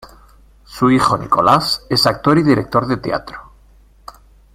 [0.65, 3.37] Su hijo Nicolás es actor y director de teatro.